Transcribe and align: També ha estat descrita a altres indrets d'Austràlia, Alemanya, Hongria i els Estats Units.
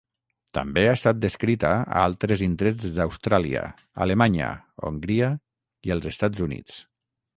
També 0.57 0.83
ha 0.85 0.93
estat 0.99 1.17
descrita 1.25 1.73
a 1.97 2.05
altres 2.05 2.43
indrets 2.47 2.87
d'Austràlia, 2.95 3.67
Alemanya, 4.07 4.49
Hongria 4.91 5.33
i 5.91 5.95
els 5.99 6.09
Estats 6.15 6.47
Units. 6.49 6.81